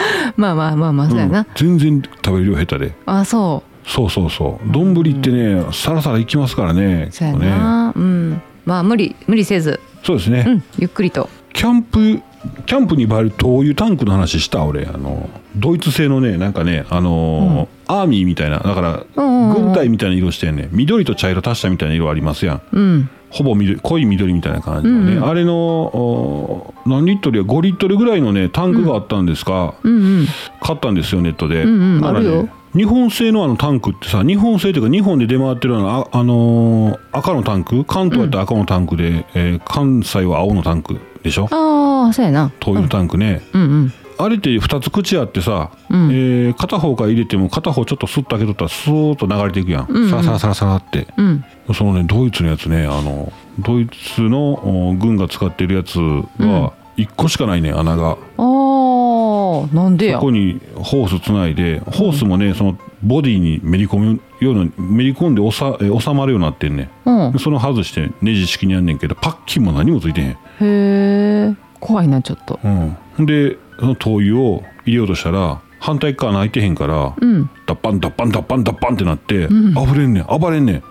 [0.36, 1.46] まあまあまあまあそうやな、うん。
[1.54, 2.92] 全然食べる量下手で。
[3.06, 4.72] あそそうそうそう。
[4.72, 7.08] 丼ってね、さらさらいきますからね。
[7.10, 7.50] うそうや結構ね。
[7.50, 8.42] な、うん。
[8.64, 9.14] まあ無理。
[9.26, 9.80] 無理せず。
[10.02, 10.62] そうですね、うん。
[10.78, 11.28] ゆっくりと。
[11.52, 12.20] キャンプ
[12.66, 14.86] キャンプに映える灯油タンクの話した俺。
[14.86, 18.58] あのドイツ製のねなんかねあのーアーミーみたいな。
[18.58, 19.64] だからうんうんうん。
[19.66, 20.68] 軍隊みたいな色してんね。
[20.72, 22.62] 緑と茶色足したみたいな色ありますやん。
[22.72, 25.28] うんほぼ緑濃い緑みたいな感じのね、うんうん。
[25.28, 30.26] あれのお何リットルや？5リットルぐらいのねタンクがあったんですが、うんうん。
[30.60, 32.04] 買ったんですよネットで、うんうん。
[32.06, 32.48] あるよ。
[32.74, 37.84] 日本製のあのタンクってさ日本製というか日本で出回ってるあのあ、あのー赤のタンク？
[37.84, 41.48] 関東やったら赤のタンクで、えー関西は青のタンクでしょ？
[41.50, 42.52] ああそうやな。
[42.60, 46.10] 灯油タンクね、うんうんあれって2つ口あってさ、うん。
[46.10, 50.02] えー片方から入れても片方ちょっとスッと開けとったらスーッと流れていくやん、うん。
[50.04, 51.06] うんサラサラサラサラって。
[51.16, 51.44] うん。
[51.74, 54.52] そのねドイツのやつねあのドイツの
[54.88, 58.16] お軍が使ってるやつは1個しかないね穴が。
[58.38, 60.14] ああなんでや？
[60.14, 66.90] そこにホースつないでホースもねそのボディにめり込むようなめり込んでおさえ収まるようになってんね。
[67.04, 67.32] うん。
[67.32, 70.28] でその外してネジ式にやんねんけどパッキンも何もついてへん。
[70.30, 72.58] へえ怖いなちょっと。
[72.64, 77.50] うん、でその灯油を入れようとしたら反対側開いてへんから、うん。
[77.66, 79.76] ダッパンダッパンダッパンダッパンってなって、ん。
[79.76, 80.82] 溢れんねん暴れんねん。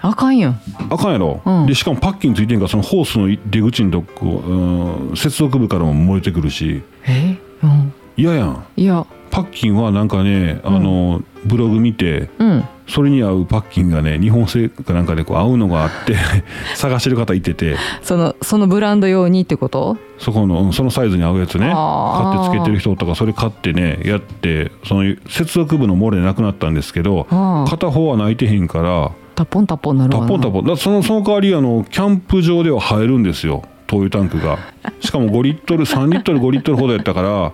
[0.00, 1.66] あかんやんあかんやろ、うん。
[1.66, 6.82] でしかもパッキンついてんからそのホースの出口のとこ、うん、接続部からも漏れてくるし。
[7.06, 7.36] え？
[7.62, 7.92] うん。
[8.16, 8.64] 嫌やん。
[8.76, 9.06] いや。
[9.30, 12.64] パッキンはなんかねあの、ブログ見てうん。
[12.88, 16.16] それに合うパッキンがね日本製かなんかでこう合うのがあって
[16.74, 17.76] 探してる方いてて。
[18.02, 19.96] そのそのブランド用にってこと？
[20.18, 21.72] そこのうんそのサイズに合うやつね。
[21.72, 27.26] 買ってつけてる人とかそれ買ってねやってその接続部の漏れなくなったんですけど
[27.68, 30.28] 片方は泣いてへんからタポンタポンなるタわな。
[30.28, 30.64] ポンタポン。
[30.66, 34.58] だそのその代わりあのキャンプ場では入るんですよ灯油タンクが。
[35.00, 37.52] しかも5リットル3リットル5リットルほどやったから、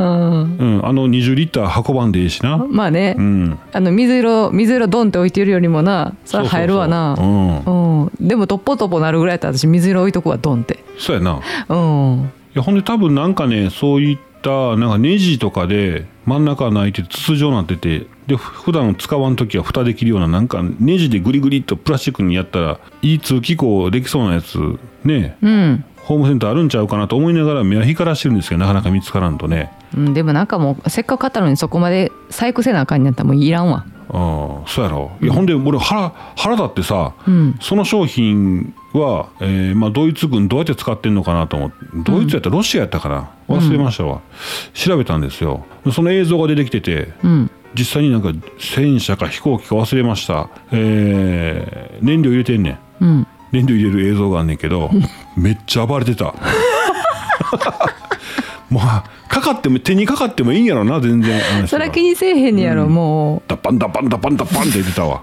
[0.00, 0.56] うん。
[0.58, 2.56] うん、あの20リッター運ばんでいいしな。
[2.56, 3.58] まあね、うん。
[3.72, 7.14] あの水色水色ドンって置いてるよりもなそれ入るわな。
[7.16, 8.04] そうん。
[8.04, 10.82] うん、でもトッポトポなるぐらいやったら私水色置いとくわドンって。
[10.98, 11.40] そうやな。
[11.68, 12.32] うん。
[12.54, 25.36] いやほんで多分なんかねそういったなんかネジとかで真ん中開いて筒状になっててで普段使わん時は蓋できるようななんかネジでグリグリっとプラスチックにやったらいい通気口できそうなやつね。
[25.42, 29.72] うん、ホームセンターあるんちゃうかなと思いながら目は光らしてるんですけどなかなか見つからんとね。
[29.96, 33.86] うん、でもなんかもうせっかく買ったのにそこまで細工せなあかんになったらもういらんわ。
[34.08, 35.12] ああそうやろ。
[35.22, 37.56] いやほんで俺腹腹立ってさ、うん。
[37.60, 43.30] その商品は、えーまあ、ドイツ軍どうやって使ってんのかなと思ってドイツやったらロシアやったかな。
[43.46, 44.20] 忘れましたわ、
[44.74, 45.64] 調べたんですよ。
[45.92, 47.50] その映像が出てきててうん。
[47.74, 53.04] 実際になんか戦車か飛行機か忘れました、えー燃料入れてんねん。
[53.04, 54.90] うん燃料入れる映像があんねんけど
[55.36, 56.34] めっちゃ暴れてた。
[58.70, 61.40] まあかかっても手にかかってもいいんやろな全然。
[61.66, 65.22] そら気にせえへんねやろ、もダッパンダッパンダッパンダッパンって言ってたわ。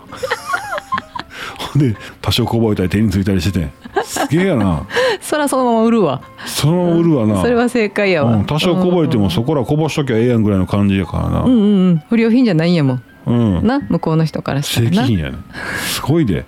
[1.58, 3.70] ほ んで多少こぼれたり手についたりしてて。
[4.04, 4.84] すげえやな。
[5.22, 6.22] そらそのまま売るわ。
[6.46, 7.42] そのまま売るわな。
[7.42, 11.42] それは正解やわ、うん、多少こぼれてもそこらこぼしときゃええやんぐらいの感じやからな。
[11.42, 12.04] うんうんうん。
[12.10, 13.04] 不良品じゃないんやもん。
[13.28, 15.02] うん、な向こうの人からした正らな。
[15.02, 15.38] 規品やね
[15.86, 16.46] すごいで、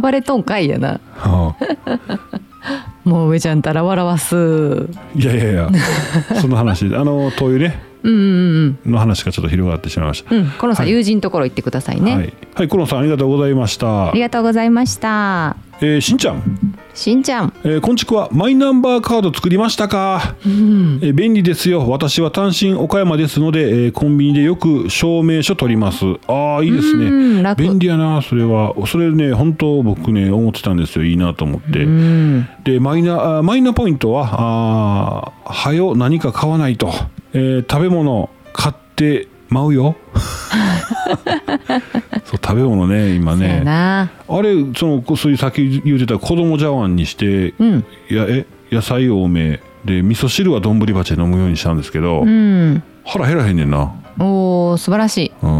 [0.00, 1.00] 暴れとんかいやな。
[1.16, 1.54] は
[3.04, 4.88] もう上ちゃんたら笑わす。
[4.96, 5.70] あ、いやいやいや。
[6.40, 6.86] その話。
[6.86, 7.82] あの灯油ね。
[8.02, 8.92] うんうんうん。
[8.92, 10.50] の話がちょっと広がってしまいました、うん。
[10.50, 10.92] このさ、はい。
[10.92, 14.10] 友人のところ行ってくださいね、はい、はい、コロンさんありがとうございました。
[14.10, 16.42] ありがとうございましたえーしんちゃん、
[16.94, 17.52] しんちゃん。
[17.62, 21.00] えー、こんちくはマイナンバーカード作りましたか、うん。
[21.02, 21.86] えー便利ですよ。
[21.90, 26.04] 私は単身岡山ですので、えーコンビニでよく証明書取ります。
[26.28, 27.54] ああいいですね。
[27.56, 28.74] 便利やなそれは。
[28.86, 31.04] それね本当僕ね思ってたんですよ。
[31.04, 32.48] いいなと思って、うん。
[32.64, 36.90] でマイナマイナポイントはあーはよ何か買わないと、
[37.34, 39.96] えー食べ物買ってまうよ。
[42.24, 43.62] そう食べ物ね今ね。
[43.64, 44.10] な。
[44.28, 47.84] あれそのそういうさっき言ってた子供茶碗にして、うん。
[48.10, 52.82] やえ野菜多めで味噌汁は丼鉢で飲むようにしたんですけど、うん。
[53.04, 53.92] 腹減らへんねんな。
[54.18, 55.32] おー素晴らしい。
[55.42, 55.50] うん。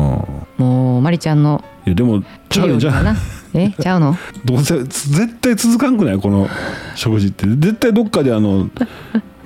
[0.59, 3.17] もうまりちゃんのいやでもちゃうじゃ料理かな？
[3.55, 4.17] えちゃうの？
[4.45, 6.19] どうせ絶対続かんくない？
[6.19, 6.49] この
[6.97, 7.47] 食事って。
[7.47, 8.69] 絶対どっかであの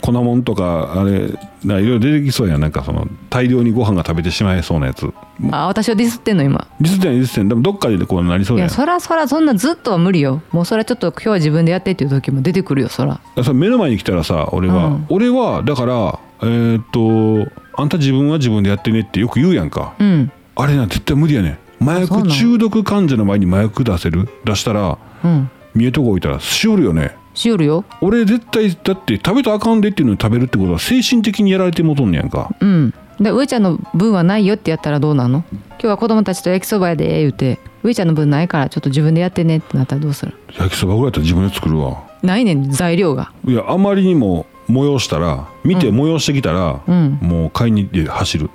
[0.00, 1.28] 粉もんとかあれ
[1.64, 2.60] ないろいろ出てきそうやん。
[2.60, 5.12] なんかその大量にご飯が食べてしまいそうなやつ。
[5.50, 6.66] あ私をディスってんの今。
[6.80, 10.42] リステンリステンでもどっかでこうなりそうやんいやそらそらそんなずっとは無理よ。
[10.52, 13.20] もうそれはちょっと今日は自分でやってっていう時も出てくるよそら。
[13.36, 15.06] それ目の前に来たらさ俺は、うん。
[15.08, 19.94] 俺はだからえーっとあんた自分は自分でやってねってよく言うやんか。
[19.98, 20.32] うん。
[20.56, 21.88] あれな絶対無理やねん。
[21.88, 24.28] 麻薬中毒患者の前に麻薬出せる？
[24.44, 25.50] 出したらうん。
[25.72, 27.84] 見えとこ置いたらしおるよねしよるよ。
[28.00, 32.54] 俺絶対だって食べたらあかんでっていうのに食べるってことは精神的にやられてもとんねやんか。
[32.60, 32.94] うん。
[33.20, 35.44] で上ちゃんの分はないよってやったらどうなの？
[35.52, 40.34] 今日は子供たちと焼きそばやで言うて上ちゃんの分ないからちょっと自分でやってねってなったらどうする？
[40.58, 42.02] 焼きそばぐらいやったら自分で作るわ。
[42.22, 43.32] ないねん材料が。
[43.46, 47.18] いやあまりにも催したら見て催してきたら、うん。
[47.20, 48.50] もう買いに行って走る。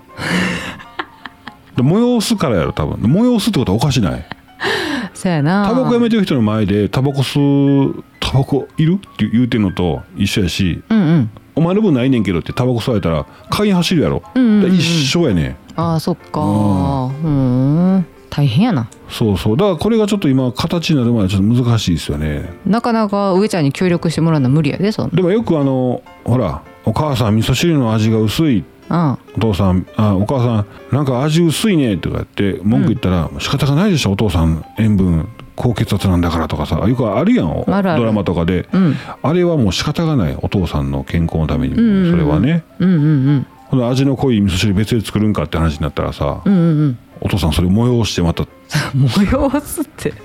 [1.76, 2.96] で催すからやろ多分。
[3.02, 4.26] 催すってことはおかしない。
[5.14, 5.68] そやな。
[5.68, 11.30] タバコやめてる人の前でタバコ吸うタバコいるって言うてんのと一緒やしうんうん。
[11.54, 14.74] お前の分ないねんけどってタバコ吸われたら買いに走るやろ、うんうんうん。
[14.74, 16.42] 一緒やねああそっか。
[16.42, 18.06] うん。
[18.30, 18.90] 大変やな。
[19.10, 19.58] そうそう。
[19.58, 22.50] だからこれがちょっと今形になるまでちょっと難しいですよね。
[22.66, 25.16] なかなか上ちゃんに協力してもらうのは無理やでそんな。
[25.16, 28.64] でもよくあのほらお母さん味噌汁の味が薄い。
[28.90, 29.12] うん。
[29.12, 38.96] お父さんあお母さんなんか味薄いねとか言って文句言ったら、仕方がないでしょお父さん塩分高血圧なんだからとかさよくあるやんドラマとかで、うん。
[39.22, 42.12] あれはもう仕方がないお父さんの健康のためにうんうんうん。
[42.12, 43.48] それはね、うんうんうん。
[43.68, 46.98] ほな味の濃い味噌汁別で作るんかって話になったらさ、うんうんうん。
[47.22, 48.44] お父さんそれ催してまた
[48.94, 50.14] 催すって。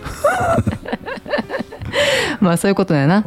[2.40, 3.24] まあそういうことだよな。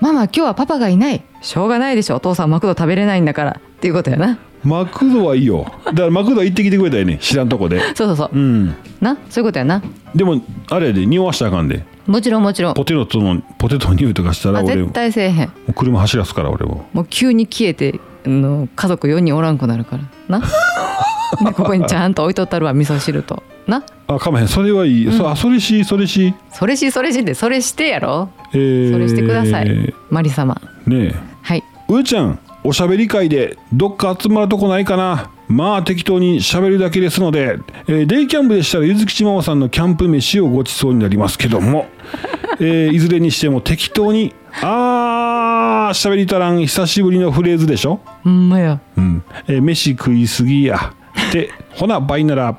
[0.00, 1.22] ママ今日はパパがいない。
[1.40, 2.16] しょうがないでしょ。
[2.16, 4.38] お父さんマクド食べれないんだからっていうことやな。
[4.62, 5.70] マクドはいいよ。
[5.84, 7.80] だからマクドは行ってきてくれたよね知らんとこで。
[7.94, 8.30] そうそうそう。
[8.32, 8.74] うん。
[8.98, 9.18] な？
[9.28, 9.82] そういうことやな。
[10.14, 11.84] でもあれやで匂わしたらあかんで。
[12.06, 12.74] もちろんもちろん。
[12.74, 14.84] ポテトのポテトの匂いとかしたらあ俺も。
[14.84, 15.52] 絶対せえへん。
[15.68, 16.86] う車走らすから俺も。
[16.94, 20.38] もう急に消えてあの家族4人おらんくなるから。
[20.38, 20.46] な？
[21.44, 23.42] でここにちゃんと置いとったるわ味噌汁と。
[23.66, 23.84] な？
[24.06, 24.48] あかまへん。
[24.48, 28.30] それはいい、そあそれしそれしそれしそれしってそれしてやろ。
[28.54, 30.58] えー、それしてくださいマリ様。
[30.86, 31.14] ねえ。
[31.42, 31.62] はい。
[31.86, 35.30] 上ちゃんおしゃべり会でどっか集まるとこないかな。
[35.48, 41.86] まあ適当にしゃべるだけですので、えーデイキャンプでしたらゆずきちママさんのキャンプ飯をごちそうになりますけども、
[42.60, 48.00] えーいずれにしても適当にあーしゃべりたらん久しぶりのフレーズでしょ。
[48.22, 50.92] ほんまやうん、えー飯食いすぎや。
[51.28, 52.56] って ほな倍なら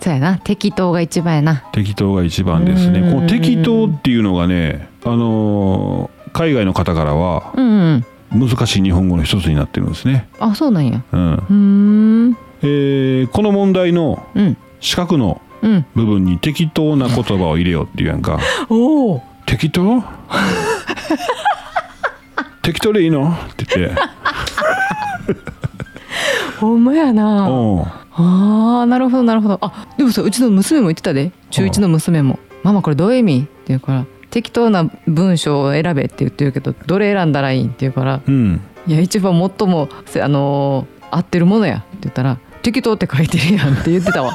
[0.00, 0.38] そうやな。
[0.38, 1.62] 適当が一番やな。
[1.72, 2.98] 適当が一番ですね。
[2.98, 3.14] うん。
[3.14, 11.02] この適当っていうのがねあのー海外の方からはうんうん難しい日本語の一つになってるんですね、あそうなんや。
[11.12, 12.30] うん。
[12.30, 14.56] うえーこの問題のうん。
[14.80, 15.86] 四角のうん。
[15.94, 18.38] 部分に適当な言葉を入れようっていうやんか。
[18.68, 19.22] おお。
[19.46, 20.02] 適当？
[22.62, 23.28] 適当でいいの？
[23.28, 23.96] って言って。
[26.60, 27.46] ほんまやな。
[28.14, 29.58] あーなるほどなるほど。
[29.60, 31.32] あでもさうちの娘も言ってたで。
[31.50, 44.34] 中1の娘も「ママこれどういう意味?」って言うから「適当な文章を選べ」って言ってるけどどれ選んだらいいんって言うからうん「いや一番最もせあのー合ってるものや」って言ったら「適当って書いてるやん」って言ってたわ。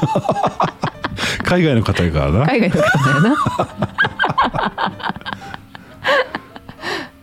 [1.42, 2.46] 海外の方やからな。
[2.46, 3.36] 海外の方だよな。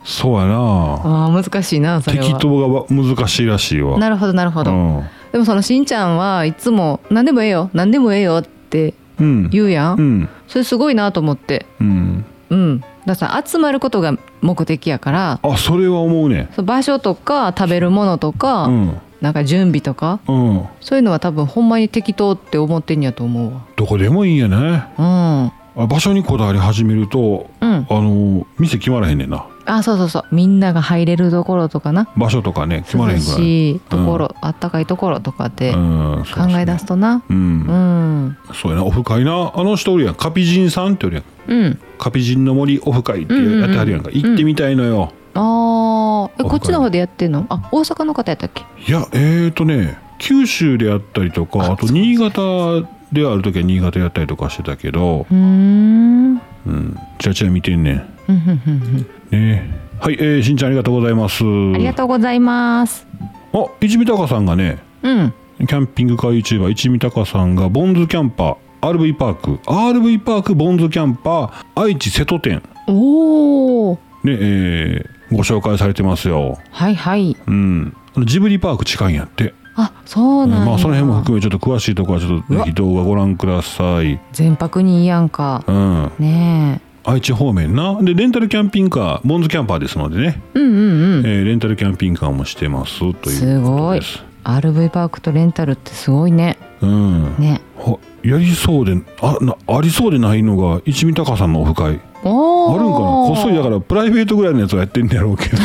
[0.04, 0.54] そうやな。
[0.56, 2.26] あー難しいなそれは。
[2.26, 3.98] 適当が難しいらしいわ。
[3.98, 5.04] なるほどなるほど、うん。
[5.32, 9.50] でもそのしんちゃんはいつも「何でもええよ何でもええよ」ってうん。
[9.50, 10.30] 言うやん、うん。
[10.48, 11.66] それすごいなと思って。
[11.80, 12.84] うんうん。
[13.06, 16.50] だから集まることが目的やからあそれは思うね。
[16.58, 18.98] 場所とか食べるものとか、うん。
[19.22, 20.66] なんか準備とかうん。
[20.82, 23.66] そういうのは多分ほんまに適当って思ってんやと思うわ。
[23.76, 24.56] どこでもいいんやね。
[24.58, 24.66] うん。
[25.06, 27.88] あ場所にこだわり始めるとうん。
[27.90, 29.46] あの店決まらへんねんな。
[29.66, 30.24] あそうそうそう。
[30.32, 32.08] みんなが入れるところとかな。
[32.16, 33.38] 場所とかね決まらへ涼んから。
[33.38, 36.24] しいところ、あったかいところとかって考
[36.58, 37.24] え出すとな。
[37.30, 37.38] うん。
[37.38, 38.38] うん。
[38.54, 38.86] そうやな。
[38.86, 39.52] オフ会な。
[39.56, 40.16] あの人おるやん。
[40.16, 41.26] カピジンさんっておるやん。
[41.52, 41.80] うん。
[41.98, 44.04] カピジンの森オフ会ってうんうんうんやってはるやん。
[44.04, 45.42] か、行ってみたいのよ、あー。
[45.42, 47.46] えわかるこっちの方でやってんの？
[47.50, 48.64] あ大阪の方やったっけ？
[48.88, 56.34] いやえーとね九州でやったりとかあと新潟である時は新潟やったりとかしてたけどうーん。
[56.34, 57.00] うん。
[57.20, 59.06] ちらちら見てんねん。
[59.32, 59.86] ね。
[60.00, 61.44] はい、えー、しんちゃんありがとうございます。
[61.44, 63.08] ありがとうございます。
[63.54, 65.34] あ一味高さんがねうん。
[65.60, 69.56] キャンピングカー YouTuber 一味高さんがボンズキャンパー RV パーク。
[69.66, 72.62] RV パークボンズキャンパー愛知瀬戸店。
[72.88, 76.60] おおねえーご紹介されてますよ。
[76.72, 77.36] はいはい。
[77.48, 77.96] うん。
[78.26, 84.20] ジブリパーク近いんやってあそうなんや、まあその辺も含めちょっと詳しいところはちょっとぜひ動画ご覧ください。
[84.32, 85.64] 全泊にいいやんか。
[85.68, 86.12] うん。
[86.20, 88.02] ね愛知方面な。
[88.02, 91.26] でレンタルキャンピングカーボンズキャンパーですのでね、えうんうんうん。
[91.26, 93.40] えーレンタルキャンピングカーもしてますということです。
[93.42, 94.02] すごい。
[94.44, 96.58] RV パークとレンタルってすごいね。
[96.82, 97.36] うん。
[97.38, 97.62] ね。
[97.80, 101.86] あやりそうであなありそうでないのが一味高さんのオフ会。
[101.88, 102.30] あるんかな？
[102.30, 105.58] こっそりだからプライベートぐらいのやつはやってんやろうけど。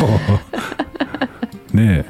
[1.73, 2.05] ね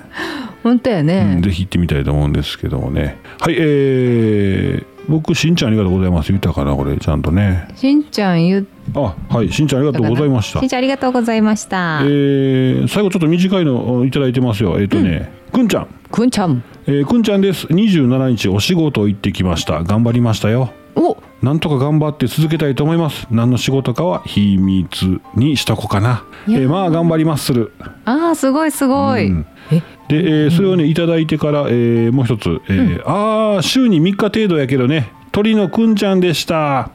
[0.63, 3.19] 本当やえ、ね、うんぜひ行ってみたいと思うんですけどもね。
[3.41, 6.29] はいえー、僕しんちゃんありがとうございます。
[6.29, 7.69] 言ったかなこれちゃんとね。
[7.75, 10.61] しんちゃん言っあはいしんちゃんありがとうございました。
[10.61, 14.79] しんちゃんありがとうございました、えー、最後ちょっと短いのいただいてますよ。
[14.79, 15.89] えっ、とね、くんちゃん。
[16.11, 16.63] くんちゃん。
[16.87, 17.67] えーくんちゃんです。
[17.69, 19.83] 27日お仕事行ってきました。
[19.85, 20.73] 頑張りましたよ。
[20.97, 21.17] お。
[21.43, 23.27] なんとか頑張って続けたいと思います。
[23.31, 26.67] 何の仕事かは秘密にしとこうかな、えー。
[26.67, 27.73] ーまあ頑張りまする。
[28.05, 29.41] あーすごいすごい、うん。
[29.41, 36.91] えで、えーそれをねいただいてから、えーもう一つ、えーああ週に3日程度やけどね鳥のくんちゃんでした。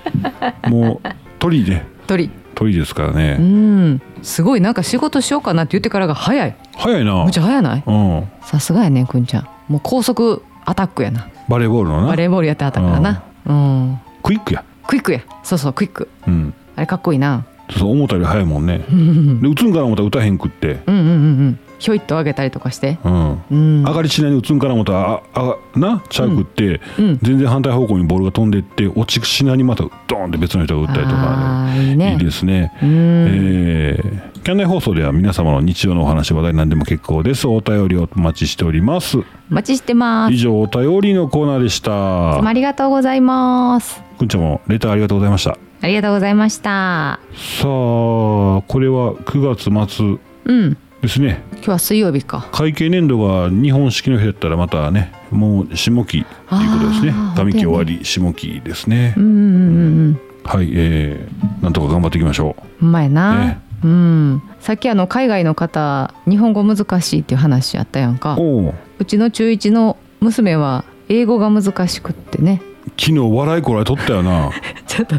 [0.68, 2.30] もう鳥ね鳥。
[2.54, 4.00] 鳥ですからうねん。
[4.22, 6.56] すごいなんか仕事しようかなって言ってからが早い。
[6.76, 7.24] 早いな。
[7.24, 7.82] むちゃ早ない？
[7.86, 8.24] うん。
[8.42, 9.48] さすがやねくんちゃん。
[9.68, 11.28] もう高速アタックやな。
[11.48, 12.08] バレーボールのな。
[12.08, 13.22] バレーボールやってはったからな。
[13.46, 13.98] うん。
[14.22, 14.64] クイックや。
[14.86, 15.20] クイックや。
[15.42, 16.08] そうそうクイック。
[16.26, 16.54] うん。
[16.76, 17.44] あれかっこいいな。
[17.70, 18.84] そう思ったより早いもんね。
[18.90, 18.98] うん。
[18.98, 20.80] うんで打つんかな思ったら打たへんくって。
[20.86, 22.98] うんうんうんひょいっと上げたりとかして。
[23.04, 23.42] うん。
[23.50, 23.82] うん。
[23.84, 27.18] 上がりしないに打つんかな思ったらああなちゃうくって、うん。
[27.22, 32.12] 全然反対方向にボールが飛んでって落ちしないにまたドーンって別の人が打ったりとか、ね。
[32.14, 32.72] いいですね。
[32.82, 32.88] うん。
[33.28, 37.48] えーキャンナイ放送では皆様の日常のお話話題何でも結構です。
[37.48, 39.18] お便りをお待ちしております。
[39.18, 40.32] お待ちしてます。
[40.32, 42.46] 以上お便りのコーナーでした。
[42.46, 44.00] ありがとうございます。
[44.20, 45.58] くんちゃんもレターありがとうございました。
[45.80, 46.70] ありがとうございました。
[46.70, 47.18] さ
[47.64, 50.18] あこれは9月末。
[50.44, 51.40] うんですね。
[51.52, 52.48] 今日は水曜日か。
[52.52, 57.14] 会計年度が日本式の日だったらまたねもう下期ということですね。
[57.36, 59.14] 上期終わり下期ですね。
[59.16, 60.20] うんうんうんうん。
[60.44, 62.84] はいえー、なんとか頑張っていきましょう。
[62.84, 63.60] まいな、ね。
[63.84, 64.42] うん。
[64.60, 68.34] さっきあの海外の方日本語難しいっていう話あったやんか。
[68.34, 72.62] うおおうちの中1の娘は英語が難しくってね。
[72.98, 74.50] 昨日笑いこらえとったよな。
[74.86, 75.16] ちょっと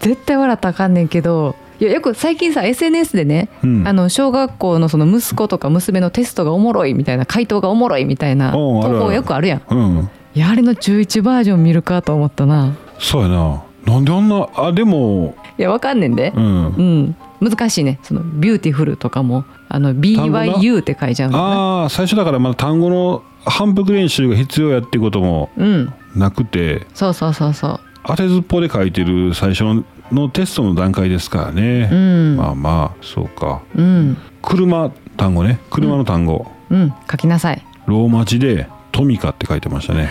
[0.00, 1.56] 絶対笑ったらあかんねんけど
[1.88, 3.88] よく最近さ SNS でね、うん。
[3.88, 9.62] あの小学校のその息子とか娘のテストがおもろいみたいな回答がおもろいみたいな投稿よくあるやん。
[9.68, 10.10] うん。
[10.34, 12.76] いやあれの中1バージョン見るかと思ったな。
[12.98, 13.62] そうやな。
[13.86, 16.32] なんであんなあでもいやわかんねんで。
[16.36, 16.66] う、ん。
[16.66, 17.16] うん。
[17.40, 17.98] 難しいね。
[18.02, 19.44] その beautiful とかも。
[19.68, 21.44] あの BYU って書いちゃうのね。
[21.44, 25.92] ああ最初だからまだ単語の反復練習が必要やっていうこともうん。
[26.14, 26.86] なくて。
[26.92, 27.80] そうそうそうそう。
[28.04, 32.36] 当てずっぽで書いてる最初ののテストの段階ですからね、うん。
[32.36, 33.62] まあまあそうか。
[33.74, 34.16] うん。
[34.42, 35.58] 車単語ね。
[35.70, 36.94] 車の単語、うん。
[37.10, 37.64] 書きなさい。
[37.86, 40.08] ローマ字でトミカって書いてましたね。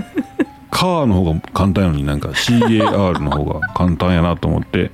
[0.70, 4.90] カーの方が簡単やのになんか CAR の方が簡単やなと思って。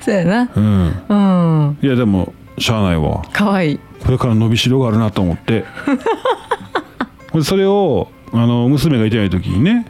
[0.00, 0.50] そうやな。
[0.54, 1.02] うん。
[1.08, 1.78] うん。
[1.82, 3.22] いやでもしゃあないわ。
[3.32, 3.80] かわいい。
[4.04, 5.64] これから伸びしろがあるなと思って。
[7.32, 9.86] で それをあの娘がいてない時にね、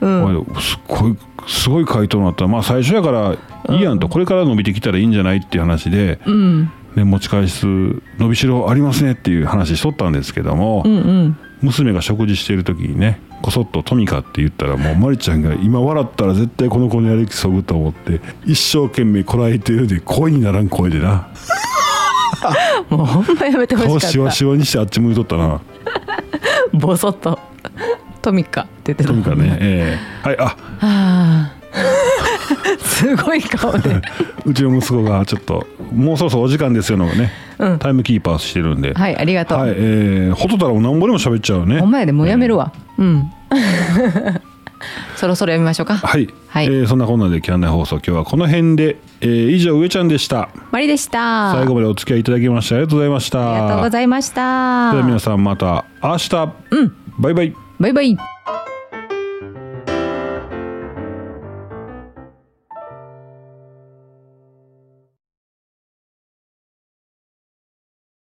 [0.00, 0.46] うん。
[0.60, 2.42] すっごいすごい回答になった。
[2.42, 3.36] らまあ最初やから
[3.74, 6.72] いいやんと、これから伸びてきたらいいんじゃないっていう話で、うん。
[6.96, 11.38] ね、持ち返す伸びしろありますねっていう話しとったんですけども、うんうん。
[11.62, 21.28] 娘が食事している時にねこそっと「トミカ」って言ったらもうまりちゃんが今笑ったら絶対この子のやる気そぐと思って一生懸命こらえてるで声にならん声でな。
[22.90, 24.30] もうほんまやめてほ顔しわしかった。
[24.32, 25.60] しわにしてあっち向いとったな。
[26.72, 27.38] ボソッと
[28.28, 30.28] トミカって言ってたトミカねええ。
[30.28, 30.44] はいあ。
[30.44, 31.52] はあ
[32.78, 34.02] すごい顔で。
[34.44, 37.78] うちの息子がちょっともうそろそろお時間ですよのね、うん。
[37.78, 41.80] タイムキーパーしてるんで、はいありがとう、はい、えー、ほとたらもなんぼでも喋っちゃうね。
[41.80, 42.72] お前でもうやめるわ。
[42.98, 43.30] うん。
[45.16, 45.96] そろそろやめましょうか。
[45.96, 46.66] はい、はい。
[46.66, 50.50] えーそんなこんなでキャンナイ放送今日はこの辺で、えー以上上ちゃんでした。
[50.70, 51.52] マリでした。
[51.54, 53.54] 最後までお付き合いいただきましてありがとうございました。
[53.54, 54.92] ありがとうございました。
[54.92, 56.30] では皆さんまた明日、
[57.18, 58.37] バイバイバイバイ。